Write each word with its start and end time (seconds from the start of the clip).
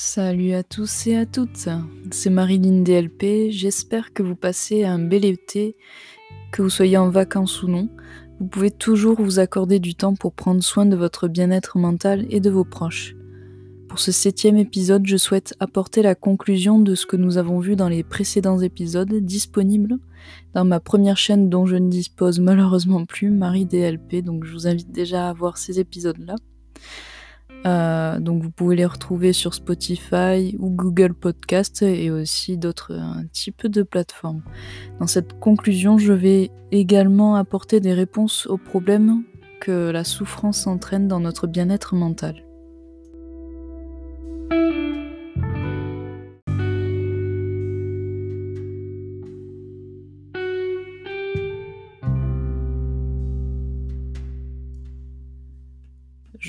Salut 0.00 0.52
à 0.52 0.62
tous 0.62 1.08
et 1.08 1.16
à 1.16 1.26
toutes, 1.26 1.68
c'est 2.12 2.30
Marilyn 2.30 2.82
DLP, 2.82 3.50
j'espère 3.50 4.12
que 4.12 4.22
vous 4.22 4.36
passez 4.36 4.84
un 4.84 5.00
bel 5.00 5.24
été, 5.24 5.74
que 6.52 6.62
vous 6.62 6.70
soyez 6.70 6.96
en 6.96 7.10
vacances 7.10 7.64
ou 7.64 7.68
non. 7.68 7.88
Vous 8.38 8.46
pouvez 8.46 8.70
toujours 8.70 9.20
vous 9.20 9.40
accorder 9.40 9.80
du 9.80 9.96
temps 9.96 10.14
pour 10.14 10.34
prendre 10.34 10.62
soin 10.62 10.86
de 10.86 10.94
votre 10.94 11.26
bien-être 11.26 11.78
mental 11.78 12.26
et 12.30 12.38
de 12.38 12.48
vos 12.48 12.62
proches. 12.62 13.16
Pour 13.88 13.98
ce 13.98 14.12
septième 14.12 14.56
épisode, 14.56 15.04
je 15.04 15.16
souhaite 15.16 15.56
apporter 15.58 16.02
la 16.02 16.14
conclusion 16.14 16.78
de 16.78 16.94
ce 16.94 17.04
que 17.04 17.16
nous 17.16 17.36
avons 17.36 17.58
vu 17.58 17.74
dans 17.74 17.88
les 17.88 18.04
précédents 18.04 18.60
épisodes 18.60 19.12
disponibles 19.12 19.98
dans 20.54 20.64
ma 20.64 20.78
première 20.78 21.18
chaîne 21.18 21.50
dont 21.50 21.66
je 21.66 21.74
ne 21.74 21.90
dispose 21.90 22.38
malheureusement 22.38 23.04
plus, 23.04 23.30
Marie 23.30 23.66
DLP, 23.66 24.22
donc 24.22 24.44
je 24.44 24.52
vous 24.52 24.68
invite 24.68 24.92
déjà 24.92 25.28
à 25.28 25.32
voir 25.32 25.58
ces 25.58 25.80
épisodes-là. 25.80 26.36
Euh, 27.68 28.18
donc 28.18 28.42
vous 28.42 28.50
pouvez 28.50 28.76
les 28.76 28.86
retrouver 28.86 29.32
sur 29.32 29.52
Spotify 29.52 30.56
ou 30.58 30.70
Google 30.70 31.12
Podcast 31.12 31.82
et 31.82 32.10
aussi 32.10 32.56
d'autres 32.56 32.94
types 33.32 33.66
de 33.66 33.82
plateformes. 33.82 34.42
Dans 35.00 35.06
cette 35.06 35.38
conclusion, 35.38 35.98
je 35.98 36.12
vais 36.12 36.50
également 36.72 37.36
apporter 37.36 37.80
des 37.80 37.92
réponses 37.92 38.46
aux 38.46 38.58
problèmes 38.58 39.22
que 39.60 39.90
la 39.90 40.04
souffrance 40.04 40.66
entraîne 40.66 41.08
dans 41.08 41.20
notre 41.20 41.46
bien-être 41.46 41.94
mental. 41.94 42.47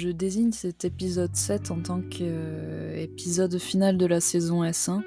Je 0.01 0.07
désigne 0.07 0.53
cet 0.53 0.85
épisode 0.85 1.35
7 1.35 1.71
en 1.71 1.81
tant 1.81 1.99
qu'épisode 1.99 3.57
final 3.57 3.97
de 3.97 4.05
la 4.05 4.21
saison 4.21 4.63
S1, 4.63 5.01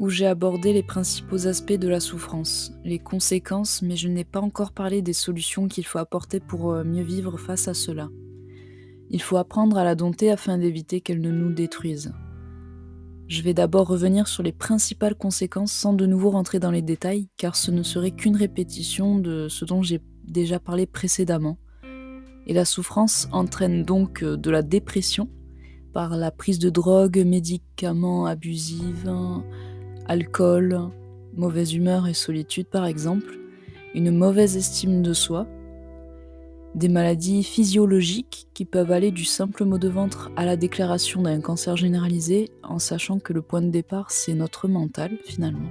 où 0.00 0.08
j'ai 0.08 0.24
abordé 0.24 0.72
les 0.72 0.82
principaux 0.82 1.46
aspects 1.46 1.74
de 1.74 1.86
la 1.86 2.00
souffrance, 2.00 2.72
les 2.82 2.98
conséquences, 2.98 3.82
mais 3.82 3.94
je 3.94 4.08
n'ai 4.08 4.24
pas 4.24 4.40
encore 4.40 4.72
parlé 4.72 5.02
des 5.02 5.12
solutions 5.12 5.68
qu'il 5.68 5.84
faut 5.84 5.98
apporter 5.98 6.40
pour 6.40 6.72
euh, 6.72 6.82
mieux 6.82 7.02
vivre 7.02 7.36
face 7.36 7.68
à 7.68 7.74
cela. 7.74 8.08
Il 9.10 9.20
faut 9.20 9.36
apprendre 9.36 9.76
à 9.76 9.84
la 9.84 9.94
dompter 9.94 10.30
afin 10.30 10.56
d'éviter 10.56 11.02
qu'elle 11.02 11.20
ne 11.20 11.30
nous 11.30 11.52
détruise. 11.52 12.14
Je 13.28 13.42
vais 13.42 13.52
d'abord 13.52 13.86
revenir 13.86 14.28
sur 14.28 14.42
les 14.42 14.52
principales 14.52 15.14
conséquences 15.14 15.72
sans 15.72 15.92
de 15.92 16.06
nouveau 16.06 16.30
rentrer 16.30 16.58
dans 16.58 16.70
les 16.70 16.80
détails, 16.80 17.28
car 17.36 17.54
ce 17.54 17.70
ne 17.70 17.82
serait 17.82 18.12
qu'une 18.12 18.36
répétition 18.36 19.18
de 19.18 19.48
ce 19.50 19.66
dont 19.66 19.82
j'ai 19.82 20.00
déjà 20.24 20.58
parlé 20.58 20.86
précédemment. 20.86 21.58
Et 22.46 22.54
la 22.54 22.64
souffrance 22.64 23.28
entraîne 23.32 23.84
donc 23.84 24.22
euh, 24.22 24.36
de 24.36 24.50
la 24.50 24.62
dépression 24.62 25.28
par 25.92 26.16
la 26.16 26.30
prise 26.30 26.58
de 26.58 26.70
drogue, 26.70 27.22
médicaments 27.24 28.26
abusifs, 28.26 29.06
alcool, 30.06 30.90
mauvaise 31.34 31.74
humeur 31.74 32.06
et 32.06 32.14
solitude 32.14 32.66
par 32.66 32.84
exemple, 32.84 33.38
une 33.94 34.10
mauvaise 34.10 34.56
estime 34.56 35.02
de 35.02 35.14
soi, 35.14 35.46
des 36.74 36.88
maladies 36.88 37.42
physiologiques 37.42 38.48
qui 38.52 38.66
peuvent 38.66 38.92
aller 38.92 39.10
du 39.10 39.24
simple 39.24 39.64
mot 39.64 39.78
de 39.78 39.88
ventre 39.88 40.30
à 40.36 40.44
la 40.44 40.56
déclaration 40.56 41.22
d'un 41.22 41.40
cancer 41.40 41.78
généralisé 41.78 42.50
en 42.62 42.78
sachant 42.78 43.18
que 43.18 43.32
le 43.32 43.40
point 43.40 43.62
de 43.62 43.70
départ 43.70 44.10
c'est 44.10 44.34
notre 44.34 44.68
mental 44.68 45.16
finalement, 45.24 45.70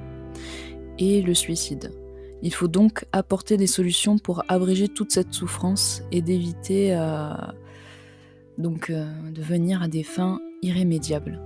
et 0.97 1.21
le 1.21 1.35
suicide. 1.35 1.91
Il 2.41 2.53
faut 2.53 2.67
donc 2.67 3.05
apporter 3.11 3.57
des 3.57 3.67
solutions 3.67 4.17
pour 4.17 4.43
abréger 4.47 4.87
toute 4.87 5.11
cette 5.11 5.33
souffrance 5.33 6.03
et 6.11 6.21
d'éviter 6.21 6.95
euh, 6.95 7.33
euh, 8.59 9.31
de 9.31 9.41
venir 9.41 9.81
à 9.81 9.87
des 9.87 10.03
fins 10.03 10.39
irrémédiables. 10.61 11.41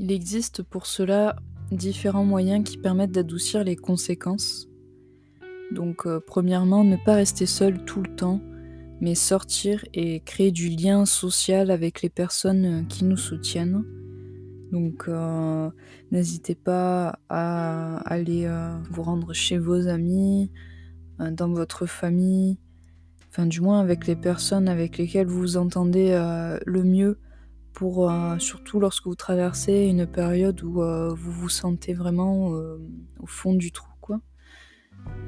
Il 0.00 0.12
existe 0.12 0.62
pour 0.62 0.86
cela 0.86 1.36
différents 1.70 2.24
moyens 2.24 2.66
qui 2.66 2.78
permettent 2.78 3.12
d'adoucir 3.12 3.62
les 3.62 3.76
conséquences 3.76 4.67
donc 5.70 6.06
euh, 6.06 6.20
premièrement, 6.24 6.84
ne 6.84 6.96
pas 6.96 7.14
rester 7.14 7.46
seul 7.46 7.84
tout 7.84 8.02
le 8.02 8.14
temps, 8.14 8.40
mais 9.00 9.14
sortir 9.14 9.84
et 9.92 10.20
créer 10.20 10.50
du 10.50 10.68
lien 10.68 11.04
social 11.04 11.70
avec 11.70 12.02
les 12.02 12.08
personnes 12.08 12.64
euh, 12.64 12.82
qui 12.84 13.04
nous 13.04 13.16
soutiennent. 13.16 13.84
Donc 14.72 15.04
euh, 15.08 15.70
n'hésitez 16.10 16.54
pas 16.54 17.18
à 17.28 17.98
aller 17.98 18.46
vous 18.90 19.02
rendre 19.02 19.32
chez 19.32 19.56
vos 19.56 19.88
amis, 19.88 20.50
dans 21.18 21.48
votre 21.48 21.86
famille, 21.86 22.58
enfin 23.30 23.46
du 23.46 23.62
moins 23.62 23.80
avec 23.80 24.06
les 24.06 24.14
personnes 24.14 24.68
avec 24.68 24.98
lesquelles 24.98 25.26
vous 25.26 25.40
vous 25.40 25.56
entendez 25.56 26.10
le 26.66 26.84
mieux 26.84 27.18
pour 27.72 28.12
surtout 28.38 28.78
lorsque 28.78 29.06
vous 29.06 29.14
traversez 29.14 29.86
une 29.86 30.06
période 30.06 30.62
où 30.62 30.82
vous 30.82 31.32
vous 31.32 31.48
sentez 31.48 31.94
vraiment 31.94 32.50
au 32.50 33.26
fond 33.26 33.54
du 33.54 33.72
trou. 33.72 33.97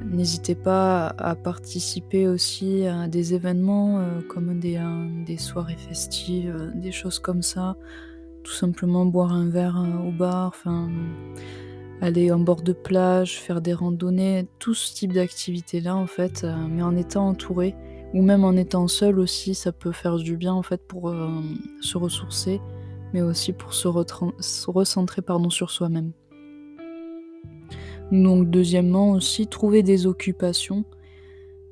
N'hésitez 0.05 0.55
pas 0.55 1.13
à 1.17 1.35
participer 1.35 2.27
aussi 2.27 2.85
à 2.85 3.07
des 3.07 3.33
événements 3.33 3.99
euh, 3.99 4.21
comme 4.27 4.59
des, 4.59 4.77
euh, 4.77 5.37
soirées 5.37 5.77
festives, 5.77 6.53
euh, 6.53 6.71
des 6.75 6.91
choses 6.91 7.19
comme 7.19 7.41
ça. 7.41 7.77
Tout 8.43 8.51
simplement 8.51 9.05
boire 9.05 9.31
un 9.31 9.49
verre 9.49 9.83
au 10.05 10.11
bar, 10.11 10.53
aller 12.01 12.31
en 12.31 12.39
bord 12.39 12.63
de 12.63 12.73
plage, 12.73 13.39
faire 13.39 13.61
des 13.61 13.73
randonnées, 13.73 14.47
tout 14.57 14.73
ce 14.73 14.95
type 14.95 15.13
d'activités-là 15.13 15.95
en 15.95 16.07
fait, 16.07 16.43
mais 16.71 16.81
en 16.81 16.95
étant 16.95 17.27
entouré 17.27 17.75
ou 18.15 18.23
même 18.23 18.43
en 18.43 18.53
étant 18.53 18.87
seul 18.87 19.19
aussi, 19.19 19.53
ça 19.53 19.71
peut 19.71 19.91
faire 19.91 20.17
du 20.17 20.37
bien 20.37 20.53
en 20.53 20.63
fait 20.63 20.81
pour 20.87 21.13
se 21.81 21.97
ressourcer, 21.99 22.59
mais 23.13 23.21
aussi 23.21 23.53
pour 23.53 23.75
se, 23.75 23.87
se 24.39 24.71
recentrer 24.71 25.21
pardon, 25.21 25.51
sur 25.51 25.69
soi-même. 25.69 26.11
Donc 28.11 28.49
deuxièmement 28.49 29.11
aussi, 29.11 29.47
trouver 29.47 29.83
des 29.83 30.05
occupations. 30.05 30.83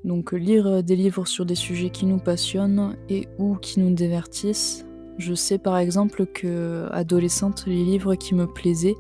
Donc 0.05 0.31
lire 0.31 0.67
euh, 0.67 0.81
des 0.81 0.95
livres 0.95 1.27
sur 1.27 1.45
des 1.45 1.55
sujets 1.55 1.89
qui 1.89 2.05
nous 2.05 2.19
passionnent 2.19 2.95
et 3.09 3.27
ou 3.38 3.55
qui 3.55 3.79
nous 3.79 3.94
divertissent. 3.94 4.85
Je 5.17 5.33
sais 5.33 5.57
par 5.57 5.77
exemple 5.77 6.25
que 6.25 6.88
adolescente, 6.91 7.66
les 7.67 7.83
livres 7.83 8.16
qui 8.16 8.35
me 8.35 8.47
plaisaient 8.47 8.95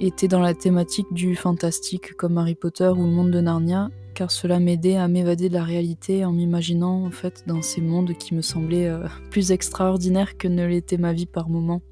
étaient 0.00 0.28
dans 0.28 0.40
la 0.40 0.54
thématique 0.54 1.12
du 1.12 1.36
fantastique 1.36 2.14
comme 2.14 2.38
Harry 2.38 2.54
Potter 2.54 2.88
ou 2.88 3.02
le 3.02 3.10
monde 3.10 3.30
de 3.30 3.40
Narnia, 3.40 3.90
car 4.14 4.30
cela 4.30 4.58
m'aidait 4.58 4.96
à 4.96 5.08
m'évader 5.08 5.50
de 5.50 5.54
la 5.54 5.64
réalité 5.64 6.24
en 6.24 6.32
m'imaginant 6.32 7.04
en 7.04 7.10
fait 7.10 7.44
dans 7.46 7.60
ces 7.60 7.82
mondes 7.82 8.14
qui 8.14 8.34
me 8.34 8.40
semblaient 8.40 8.88
euh, 8.88 9.06
plus 9.30 9.52
extraordinaires 9.52 10.38
que 10.38 10.48
ne 10.48 10.66
l'était 10.66 10.96
ma 10.96 11.12
vie 11.12 11.26
par 11.26 11.50
moments. 11.50 11.82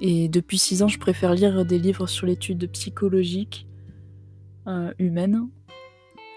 Et 0.00 0.28
depuis 0.28 0.58
six 0.58 0.82
ans, 0.82 0.88
je 0.88 0.98
préfère 0.98 1.34
lire 1.34 1.64
des 1.64 1.78
livres 1.78 2.06
sur 2.06 2.26
l'étude 2.26 2.70
psychologique 2.70 3.66
euh, 4.66 4.92
humaine. 4.98 5.48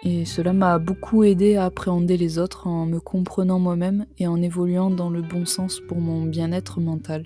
Et 0.04 0.26
cela 0.26 0.52
m'a 0.52 0.80
beaucoup 0.80 1.24
aidé 1.24 1.58
à 1.58 1.66
appréhender 1.66 2.18
les 2.18 2.40
autres 2.40 2.66
en 2.66 2.88
me 2.88 3.00
comprenant 3.00 3.60
moi-même 3.60 4.08
et 4.18 4.26
en 4.26 4.42
évoluant 4.42 4.90
dans 4.90 5.12
le 5.12 5.22
bon 5.22 5.46
sens 5.46 5.80
pour 5.80 6.00
mon 6.00 6.26
bien-être 6.26 6.80
mental. 6.80 7.26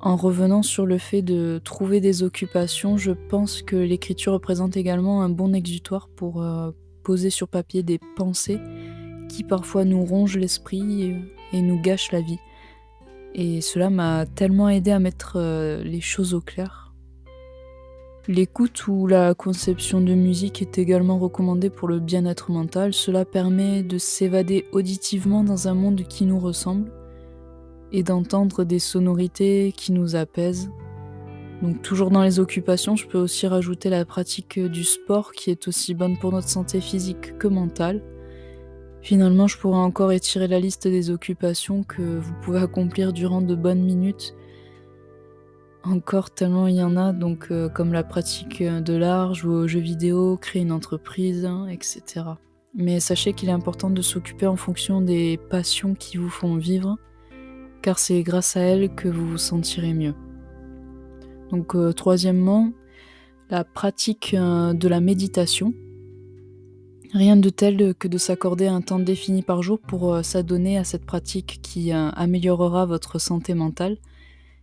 En 0.00 0.16
revenant 0.16 0.62
sur 0.62 0.86
le 0.86 0.96
fait 0.96 1.22
de 1.22 1.60
trouver 1.62 2.00
des 2.00 2.22
occupations, 2.22 2.96
je 2.96 3.12
pense 3.12 3.62
que 3.62 3.76
l'écriture 3.76 4.32
représente 4.32 4.76
également 4.76 5.22
un 5.22 5.28
bon 5.28 5.54
exutoire 5.54 6.08
pour 6.08 6.42
euh, 6.42 6.70
poser 7.02 7.30
sur 7.30 7.48
papier 7.48 7.82
des 7.82 8.00
pensées 8.16 8.60
qui 9.28 9.44
parfois 9.44 9.84
nous 9.84 10.04
rongent 10.04 10.38
l'esprit 10.38 11.14
et 11.52 11.62
nous 11.62 11.80
gâchent 11.80 12.12
la 12.12 12.20
vie. 12.20 12.38
Et 13.34 13.60
cela 13.60 13.90
m'a 13.90 14.26
tellement 14.26 14.68
aidé 14.68 14.92
à 14.92 15.00
mettre 15.00 15.34
euh, 15.36 15.82
les 15.82 16.00
choses 16.00 16.34
au 16.34 16.40
clair. 16.40 16.92
L'écoute 18.26 18.86
ou 18.88 19.06
la 19.06 19.34
conception 19.34 20.00
de 20.00 20.14
musique 20.14 20.62
est 20.62 20.78
également 20.78 21.18
recommandée 21.18 21.68
pour 21.68 21.88
le 21.88 21.98
bien-être 21.98 22.50
mental. 22.50 22.94
Cela 22.94 23.24
permet 23.24 23.82
de 23.82 23.98
s'évader 23.98 24.64
auditivement 24.72 25.44
dans 25.44 25.68
un 25.68 25.74
monde 25.74 26.04
qui 26.08 26.24
nous 26.24 26.38
ressemble 26.38 26.90
et 27.92 28.02
d'entendre 28.02 28.64
des 28.64 28.78
sonorités 28.78 29.74
qui 29.76 29.92
nous 29.92 30.16
apaisent. 30.16 30.70
Donc 31.60 31.82
toujours 31.82 32.10
dans 32.10 32.22
les 32.22 32.40
occupations, 32.40 32.96
je 32.96 33.06
peux 33.06 33.18
aussi 33.18 33.46
rajouter 33.46 33.90
la 33.90 34.04
pratique 34.04 34.58
du 34.58 34.84
sport 34.84 35.32
qui 35.32 35.50
est 35.50 35.68
aussi 35.68 35.94
bonne 35.94 36.16
pour 36.18 36.32
notre 36.32 36.48
santé 36.48 36.80
physique 36.80 37.36
que 37.38 37.48
mentale. 37.48 38.02
Finalement, 39.04 39.46
je 39.46 39.58
pourrais 39.58 39.76
encore 39.76 40.12
étirer 40.12 40.48
la 40.48 40.58
liste 40.58 40.88
des 40.88 41.10
occupations 41.10 41.82
que 41.82 42.00
vous 42.00 42.32
pouvez 42.40 42.60
accomplir 42.60 43.12
durant 43.12 43.42
de 43.42 43.54
bonnes 43.54 43.82
minutes. 43.82 44.34
Encore 45.82 46.30
tellement 46.30 46.68
il 46.68 46.76
y 46.76 46.82
en 46.82 46.96
a, 46.96 47.12
donc 47.12 47.48
euh, 47.50 47.68
comme 47.68 47.92
la 47.92 48.02
pratique 48.02 48.62
de 48.62 48.94
l'art, 48.94 49.34
jouer 49.34 49.56
aux 49.56 49.68
jeux 49.68 49.80
vidéo, 49.80 50.38
créer 50.38 50.62
une 50.62 50.72
entreprise, 50.72 51.44
hein, 51.44 51.66
etc. 51.68 52.24
Mais 52.74 52.98
sachez 52.98 53.34
qu'il 53.34 53.50
est 53.50 53.52
important 53.52 53.90
de 53.90 54.00
s'occuper 54.00 54.46
en 54.46 54.56
fonction 54.56 55.02
des 55.02 55.38
passions 55.50 55.94
qui 55.94 56.16
vous 56.16 56.30
font 56.30 56.56
vivre, 56.56 56.96
car 57.82 57.98
c'est 57.98 58.22
grâce 58.22 58.56
à 58.56 58.60
elles 58.60 58.94
que 58.94 59.08
vous 59.08 59.32
vous 59.32 59.38
sentirez 59.38 59.92
mieux. 59.92 60.14
Donc 61.50 61.76
troisièmement, 61.94 62.72
la 63.50 63.64
pratique 63.64 64.34
de 64.34 64.88
la 64.88 65.00
méditation. 65.00 65.74
Rien 67.14 67.36
de 67.36 67.48
tel 67.48 67.94
que 67.94 68.08
de 68.08 68.18
s'accorder 68.18 68.66
un 68.66 68.80
temps 68.80 68.98
défini 68.98 69.42
par 69.42 69.62
jour 69.62 69.78
pour 69.78 70.24
s'adonner 70.24 70.78
à 70.78 70.84
cette 70.84 71.06
pratique 71.06 71.60
qui 71.62 71.92
améliorera 71.92 72.86
votre 72.86 73.20
santé 73.20 73.54
mentale. 73.54 73.98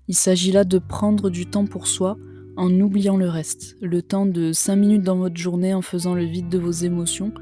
Il 0.09 0.15
s'agit 0.15 0.51
là 0.51 0.65
de 0.65 0.77
prendre 0.77 1.29
du 1.29 1.45
temps 1.45 1.65
pour 1.65 1.87
soi 1.87 2.17
en 2.57 2.69
oubliant 2.81 3.15
le 3.15 3.29
reste, 3.29 3.77
le 3.81 4.01
temps 4.01 4.25
de 4.25 4.51
5 4.51 4.75
minutes 4.75 5.03
dans 5.03 5.15
votre 5.15 5.37
journée 5.37 5.73
en 5.73 5.81
faisant 5.81 6.13
le 6.13 6.25
vide 6.25 6.49
de 6.49 6.57
vos 6.57 6.71
émotions. 6.71 7.33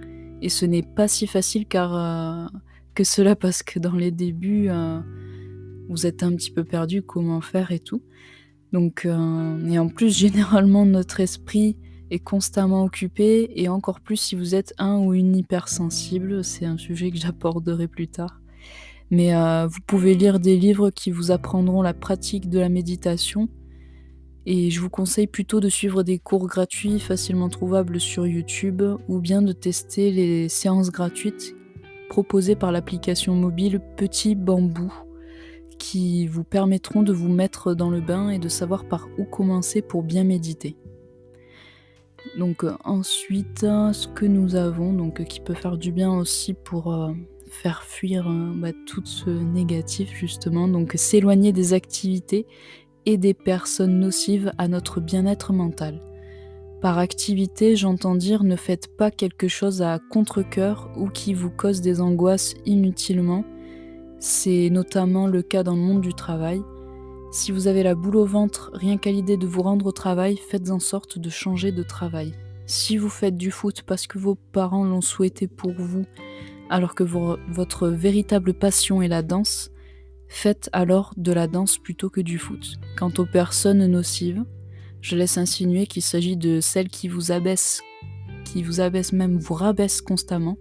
Et 0.44 0.50
ce 0.50 0.67
n'est 0.67 0.83
pas 0.83 1.07
si 1.07 1.25
facile 1.25 1.65
car 1.65 2.51
que 2.94 3.03
cela 3.03 3.35
parce 3.38 3.63
que 3.63 3.79
dans 3.79 3.95
les 3.95 4.11
débuts, 4.11 4.69
vous 5.89 6.06
êtes 6.06 6.21
un 6.21 6.35
petit 6.35 6.51
peu 6.51 6.63
perdu 6.63 7.01
comment 7.01 7.41
faire 7.41 7.71
et 7.71 7.79
tout. 7.79 8.03
Donc, 8.71 9.06
euh, 9.06 9.67
et 9.67 9.79
en 9.79 9.89
plus, 9.89 10.09
généralement, 10.17 10.85
notre 10.85 11.19
esprit 11.19 11.77
est 12.11 12.19
constamment 12.19 12.83
occupé, 12.83 13.51
et 13.56 13.69
encore 13.69 14.00
plus 14.00 14.17
si 14.17 14.35
vous 14.35 14.56
êtes 14.56 14.73
un 14.77 14.97
ou 14.97 15.13
une 15.13 15.35
hypersensible, 15.35 16.44
c'est 16.44 16.65
un 16.65 16.77
sujet 16.77 17.11
que 17.11 17.17
j'aborderai 17.17 17.88
plus 17.88 18.07
tard. 18.07 18.39
Mais 19.11 19.35
euh, 19.35 19.67
vous 19.67 19.79
pouvez 19.85 20.13
lire 20.13 20.39
des 20.39 20.57
livres 20.57 20.89
qui 20.89 21.11
vous 21.11 21.31
apprendront 21.31 21.81
la 21.81 21.94
pratique 21.94 22.50
de 22.50 22.59
la 22.59 22.69
méditation, 22.69 23.50
et 24.45 24.71
je 24.71 24.79
vous 24.79 24.89
conseille 24.89 25.27
plutôt 25.27 25.59
de 25.59 25.69
suivre 25.69 26.03
des 26.03 26.17
cours 26.17 26.47
gratuits 26.47 27.00
facilement 27.00 27.50
trouvables 27.50 28.00
sur 28.00 28.25
YouTube, 28.25 28.81
ou 29.07 29.19
bien 29.19 29.41
de 29.41 29.51
tester 29.51 30.11
les 30.11 30.50
séances 30.50 30.91
gratuites 30.91 31.56
proposées 32.09 32.56
par 32.56 32.71
l'application 32.71 33.35
mobile 33.35 33.79
Petit 33.95 34.33
Bambou 34.35 34.91
qui 35.79 36.27
vous 36.27 36.44
permettront 36.44 37.01
de 37.01 37.13
vous 37.13 37.29
mettre 37.29 37.73
dans 37.73 37.89
le 37.89 38.01
bain 38.01 38.29
et 38.29 38.38
de 38.38 38.50
savoir 38.50 38.85
par 38.85 39.07
où 39.17 39.23
commencer 39.23 39.81
pour 39.81 40.03
bien 40.03 40.23
méditer. 40.23 40.75
Donc 42.38 42.63
euh, 42.63 42.74
ensuite, 42.83 43.62
ce 43.62 44.07
que 44.07 44.25
nous 44.25 44.56
avons, 44.56 44.94
donc 44.94 45.24
qui 45.25 45.39
peut 45.39 45.54
faire 45.54 45.77
du 45.77 45.92
bien 45.92 46.12
aussi 46.12 46.54
pour 46.54 46.94
euh, 46.94 47.12
faire 47.50 47.83
fuir 47.83 48.27
euh, 48.27 48.51
bah, 48.56 48.71
tout 48.86 49.01
ce 49.06 49.30
négatif 49.30 50.13
justement, 50.13 50.68
donc 50.68 50.94
s'éloigner 50.95 51.51
des 51.51 51.74
activités 51.74 52.45
et 53.06 53.18
des 53.18 53.33
personnes 53.33 54.00
nocives 54.00 54.51
à 54.57 54.68
notre 54.68 55.01
bien-être 55.01 55.54
mental. 55.54 56.01
Par 56.81 56.98
activité, 56.98 57.75
j'entends 57.75 58.16
dire 58.16 58.44
ne 58.44 58.56
faites 58.56 58.95
pas 58.95 59.12
quelque 59.12 59.48
chose 59.48 59.81
à 59.81 60.00
contre-coeur 60.12 60.89
ou 60.95 61.10
qui 61.10 61.33
vous 61.33 61.50
cause 61.50 61.81
des 61.81 62.00
angoisses 62.00 62.56
inutilement, 62.66 63.44
c'est 64.19 64.69
notamment 64.69 65.27
le 65.27 65.42
cas 65.42 65.63
dans 65.63 65.75
le 65.75 65.81
monde 65.81 66.01
du 66.01 66.13
travail. 66.13 66.62
Si 67.31 67.51
vous 67.51 67.67
avez 67.67 67.83
la 67.83 67.93
boule 67.93 68.15
au 68.15 68.25
ventre 68.25 68.71
rien 68.73 68.97
qu'à 68.97 69.11
l'idée 69.11 69.37
de 69.37 69.45
vous 69.45 69.61
rendre 69.61 69.85
au 69.85 69.91
travail, 69.91 70.37
faites 70.37 70.71
en 70.71 70.79
sorte 70.79 71.19
de 71.19 71.29
changer 71.29 71.71
de 71.71 71.83
travail. 71.83 72.33
Si 72.65 72.97
vous 72.97 73.09
faites 73.09 73.37
du 73.37 73.51
foot 73.51 73.83
parce 73.83 74.07
que 74.07 74.17
vos 74.17 74.33
parents 74.33 74.83
l'ont 74.83 75.01
souhaité 75.01 75.47
pour 75.47 75.73
vous, 75.77 76.05
alors 76.71 76.95
que 76.95 77.03
votre 77.03 77.87
véritable 77.87 78.55
passion 78.55 79.03
est 79.03 79.07
la 79.07 79.21
danse, 79.21 79.69
faites 80.27 80.71
alors 80.73 81.13
de 81.17 81.31
la 81.31 81.47
danse 81.47 81.77
plutôt 81.77 82.09
que 82.09 82.21
du 82.21 82.39
foot. 82.39 82.75
Quant 82.97 83.13
aux 83.19 83.25
personnes 83.25 83.85
nocives, 83.85 84.43
je 85.01 85.15
laisse 85.15 85.37
insinuer 85.37 85.85
qu'il 85.85 86.03
s'agit 86.03 86.35
de 86.35 86.59
celles 86.59 86.89
qui 86.89 87.07
vous 87.07 87.31
abaissent, 87.31 87.81
qui 88.43 88.63
vous 88.63 88.81
abaissent 88.81 89.13
même, 89.13 89.37
vous 89.37 89.53
rabaissent 89.53 90.01
constamment, 90.01 90.57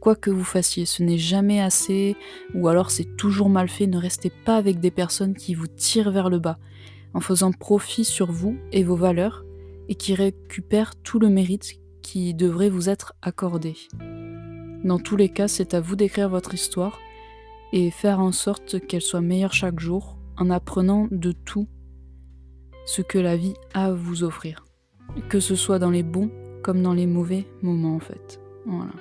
Quoi 0.00 0.16
que 0.16 0.30
vous 0.30 0.44
fassiez, 0.44 0.86
ce 0.86 1.02
n'est 1.02 1.18
jamais 1.18 1.60
assez, 1.60 2.16
ou 2.54 2.68
alors 2.68 2.90
c'est 2.90 3.16
toujours 3.16 3.50
mal 3.50 3.68
fait, 3.68 3.86
ne 3.86 3.98
restez 3.98 4.30
pas 4.30 4.56
avec 4.56 4.80
des 4.80 4.90
personnes 4.90 5.34
qui 5.34 5.54
vous 5.54 5.66
tirent 5.66 6.10
vers 6.10 6.30
le 6.30 6.38
bas, 6.38 6.58
en 7.12 7.20
faisant 7.20 7.52
profit 7.52 8.04
sur 8.04 8.32
vous 8.32 8.56
et 8.72 8.82
vos 8.82 8.96
valeurs, 8.96 9.44
et 9.88 9.94
qui 9.94 10.14
récupèrent 10.14 10.94
tout 11.02 11.18
le 11.18 11.28
mérite 11.28 11.74
qui 12.02 12.32
devrait 12.32 12.70
vous 12.70 12.88
être 12.88 13.12
accordé. 13.20 13.74
Dans 14.84 14.98
tous 14.98 15.16
les 15.16 15.28
cas, 15.28 15.48
c'est 15.48 15.74
à 15.74 15.80
vous 15.80 15.96
d'écrire 15.96 16.30
votre 16.30 16.54
histoire 16.54 16.98
et 17.72 17.90
faire 17.90 18.20
en 18.20 18.32
sorte 18.32 18.80
qu'elle 18.86 19.02
soit 19.02 19.20
meilleure 19.20 19.52
chaque 19.52 19.80
jour 19.80 20.16
en 20.38 20.48
apprenant 20.48 21.08
de 21.10 21.32
tout 21.32 21.68
ce 22.86 23.02
que 23.02 23.18
la 23.18 23.36
vie 23.36 23.54
a 23.74 23.86
à 23.86 23.92
vous 23.92 24.24
offrir. 24.24 24.64
Que 25.28 25.40
ce 25.40 25.54
soit 25.54 25.78
dans 25.78 25.90
les 25.90 26.02
bons 26.02 26.30
comme 26.62 26.82
dans 26.82 26.94
les 26.94 27.06
mauvais 27.06 27.46
moments 27.62 27.96
en 27.96 28.00
fait. 28.00 28.40
Voilà. 28.66 28.92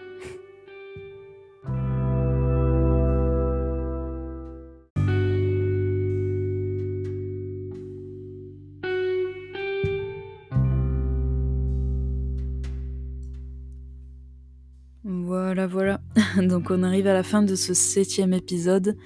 donc 16.48 16.72
on 16.72 16.84
arrive 16.84 17.08
à 17.08 17.14
la 17.14 17.24
fin 17.24 17.42
de 17.42 17.56
ce 17.56 17.74
septième 17.74 18.34
épisode. 18.34 18.98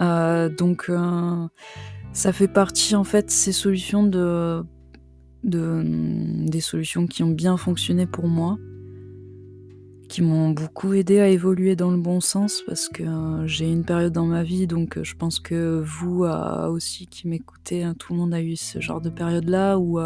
Euh, 0.00 0.48
donc 0.48 0.86
euh, 0.88 1.46
ça 2.12 2.32
fait 2.32 2.48
partie 2.48 2.96
en 2.96 3.04
fait 3.04 3.30
ces 3.30 3.52
solutions 3.52 4.02
de, 4.02 4.62
de 5.44 5.82
des 6.48 6.60
solutions 6.60 7.06
qui 7.06 7.22
ont 7.22 7.30
bien 7.30 7.56
fonctionné 7.56 8.06
pour 8.06 8.26
moi, 8.26 8.58
qui 10.08 10.22
m'ont 10.22 10.50
beaucoup 10.50 10.94
aidé 10.94 11.20
à 11.20 11.28
évoluer 11.28 11.76
dans 11.76 11.90
le 11.90 11.98
bon 11.98 12.20
sens 12.20 12.62
parce 12.66 12.88
que 12.88 13.02
euh, 13.02 13.46
j'ai 13.46 13.70
une 13.70 13.84
période 13.84 14.12
dans 14.12 14.26
ma 14.26 14.42
vie, 14.42 14.66
donc 14.66 15.02
je 15.02 15.14
pense 15.14 15.38
que 15.38 15.82
vous 15.84 16.24
aussi 16.24 17.06
qui 17.06 17.28
m'écoutez, 17.28 17.82
hein, 17.82 17.94
tout 17.98 18.14
le 18.14 18.18
monde 18.20 18.32
a 18.32 18.40
eu 18.40 18.56
ce 18.56 18.80
genre 18.80 19.00
de 19.00 19.10
période 19.10 19.48
là 19.48 19.78
où 19.78 20.00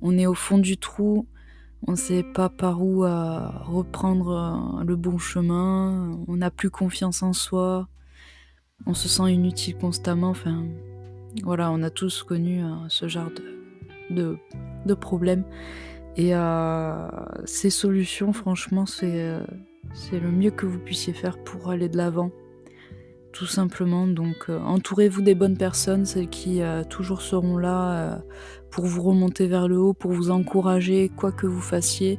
on 0.00 0.18
est 0.18 0.26
au 0.26 0.34
fond 0.34 0.58
du 0.58 0.76
trou 0.76 1.26
on 1.86 1.92
ne 1.92 1.96
sait 1.96 2.22
pas 2.22 2.48
par 2.48 2.82
où 2.82 3.00
reprendre 3.00 4.78
euh, 4.80 4.84
le 4.84 4.96
bon 4.96 5.18
chemin, 5.18 6.18
on 6.28 6.36
n'a 6.36 6.50
plus 6.50 6.70
confiance 6.70 7.22
en 7.22 7.32
soi, 7.32 7.88
on 8.86 8.94
se 8.94 9.08
sent 9.08 9.32
inutile 9.32 9.76
constamment, 9.76 10.30
enfin 10.30 10.64
voilà, 11.42 11.70
on 11.70 11.82
a 11.82 11.90
tous 11.90 12.22
connu 12.22 12.62
euh, 12.62 12.68
ce 12.88 13.08
genre 13.08 13.30
de, 14.10 14.38
de, 14.86 14.94
problèmes. 14.94 15.44
Et 16.16 16.34
euh, 16.34 17.08
ces 17.46 17.70
solutions, 17.70 18.32
franchement, 18.32 18.84
c'est 18.86 19.40
le 20.12 20.30
mieux 20.30 20.50
que 20.50 20.66
vous 20.66 20.78
puissiez 20.78 21.14
faire 21.14 21.42
pour 21.42 21.70
aller 21.70 21.88
de 21.88 21.96
l'avant 21.96 22.30
tout 23.32 23.46
simplement. 23.46 24.06
Donc 24.06 24.48
entourez-vous 24.48 25.22
des 25.22 25.34
bonnes 25.34 25.56
personnes, 25.56 26.04
celles 26.04 26.28
qui 26.28 26.60
toujours 26.88 27.22
seront 27.22 27.56
là 27.56 28.22
pour 28.72 28.86
vous 28.86 29.02
remonter 29.02 29.46
vers 29.46 29.68
le 29.68 29.78
haut, 29.78 29.92
pour 29.92 30.12
vous 30.12 30.30
encourager, 30.30 31.10
quoi 31.10 31.30
que 31.30 31.46
vous 31.46 31.60
fassiez, 31.60 32.18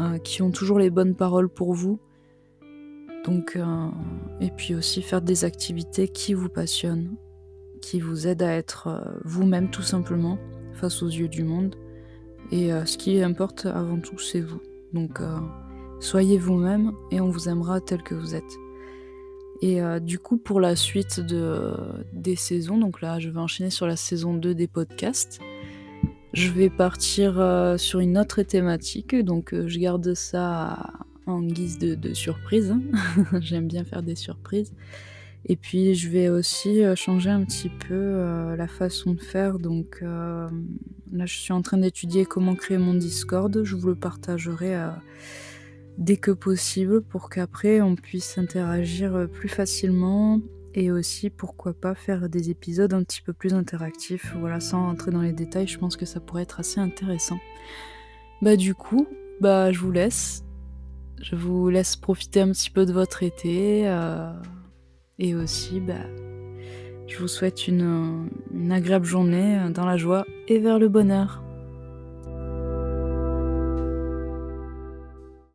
euh, 0.00 0.18
qui 0.18 0.42
ont 0.42 0.50
toujours 0.52 0.78
les 0.78 0.90
bonnes 0.90 1.16
paroles 1.16 1.48
pour 1.48 1.72
vous. 1.72 1.98
Donc, 3.24 3.56
euh, 3.56 3.88
et 4.40 4.50
puis 4.50 4.74
aussi 4.74 5.02
faire 5.02 5.22
des 5.22 5.44
activités 5.44 6.06
qui 6.06 6.34
vous 6.34 6.50
passionnent, 6.50 7.16
qui 7.80 8.00
vous 8.00 8.28
aident 8.28 8.42
à 8.42 8.52
être 8.52 8.88
euh, 8.88 9.00
vous-même 9.24 9.70
tout 9.70 9.82
simplement 9.82 10.38
face 10.74 11.02
aux 11.02 11.08
yeux 11.08 11.28
du 11.28 11.42
monde. 11.42 11.74
Et 12.52 12.70
ce 12.86 12.96
qui 12.96 13.22
importe 13.22 13.66
avant 13.66 13.98
tout, 13.98 14.18
c'est 14.18 14.40
vous. 14.40 14.62
Donc, 14.94 15.20
soyez 16.00 16.38
vous-même 16.38 16.92
et 17.10 17.20
on 17.20 17.28
vous 17.28 17.50
aimera 17.50 17.78
tel 17.82 18.02
que 18.02 18.14
vous 18.14 18.34
êtes. 18.34 18.67
Et 19.60 19.80
du 20.00 20.20
coup, 20.20 20.36
pour 20.38 20.60
la 20.60 20.76
suite 20.76 21.18
de, 21.18 21.72
des 22.12 22.36
saisons, 22.36 22.78
donc 22.78 23.00
là, 23.00 23.18
je 23.18 23.28
vais 23.28 23.40
enchaîner 23.40 23.70
sur 23.70 23.86
la 23.86 23.96
saison 23.96 24.32
2 24.32 24.54
des 24.54 24.68
podcasts. 24.68 25.40
Je 26.34 26.50
vais 26.50 26.68
partir 26.68 27.40
euh, 27.40 27.78
sur 27.78 28.00
une 28.00 28.18
autre 28.18 28.42
thématique, 28.42 29.16
donc 29.16 29.54
euh, 29.54 29.66
je 29.66 29.78
garde 29.78 30.12
ça 30.12 30.92
en 31.26 31.40
guise 31.40 31.78
de, 31.78 32.14
surprise. 32.14 32.70
Hein. 32.70 32.82
J'aime 33.40 33.66
bien 33.66 33.84
faire 33.84 34.02
des 34.02 34.14
surprises. 34.14 34.72
Et 35.46 35.56
puis 35.56 35.94
je 35.94 36.10
vais 36.10 36.28
aussi 36.28 36.84
euh, 36.84 36.94
changer 36.94 37.30
un 37.30 37.44
petit 37.44 37.70
peu 37.70 38.54
la 38.56 38.68
façon 38.68 39.14
de 39.14 39.20
faire. 39.20 39.58
Donc 39.58 40.02
là, 40.02 40.50
je 41.24 41.34
suis 41.34 41.52
en 41.52 41.62
train 41.62 41.78
d'étudier 41.78 42.26
comment 42.26 42.54
créer 42.54 42.78
mon 42.78 42.94
Discord. 42.94 43.64
Je 43.64 43.74
vous 43.74 43.88
le 43.88 43.96
partagerai 43.96 44.76
dès 45.98 46.16
que 46.16 46.30
possible 46.30 47.02
pour 47.02 47.28
qu'après 47.28 47.82
on 47.82 47.94
puisse 47.94 48.38
interagir 48.38 49.28
plus 49.30 49.48
facilement 49.48 50.40
et 50.74 50.90
aussi 50.90 51.28
pourquoi 51.28 51.74
pas 51.74 51.94
faire 51.94 52.28
des 52.28 52.50
épisodes 52.50 52.94
un 52.94 53.02
petit 53.02 53.20
peu 53.20 53.32
plus 53.32 53.52
interactifs, 53.52 54.34
voilà, 54.38 54.60
sans 54.60 54.88
entrer 54.88 55.10
dans 55.10 55.22
les 55.22 55.32
détails, 55.32 55.66
je 55.66 55.78
pense 55.78 55.96
que 55.96 56.06
ça 56.06 56.20
pourrait 56.20 56.42
être 56.42 56.60
assez 56.60 56.78
intéressant. 56.78 57.38
Bah 58.42 58.56
du 58.56 58.74
coup, 58.74 59.08
bah 59.40 59.72
je 59.72 59.80
vous 59.80 59.90
laisse. 59.90 60.44
Je 61.20 61.34
vous 61.34 61.68
laisse 61.68 61.96
profiter 61.96 62.40
un 62.40 62.52
petit 62.52 62.70
peu 62.70 62.86
de 62.86 62.92
votre 62.92 63.24
été. 63.24 63.88
Euh, 63.88 64.30
et 65.18 65.34
aussi, 65.34 65.80
bah, 65.80 66.06
je 67.08 67.18
vous 67.18 67.26
souhaite 67.26 67.66
une 67.66 68.30
agréable 68.70 69.04
journée 69.04 69.58
dans 69.74 69.84
la 69.84 69.96
joie 69.96 70.24
et 70.46 70.60
vers 70.60 70.78
le 70.78 70.88
bonheur. 70.88 71.42